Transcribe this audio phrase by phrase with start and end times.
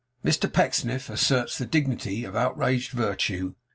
[0.25, 3.53] MR PECKSNIFF ASSERTS THE DIGNITY OF OUTRAGED VIRTUE.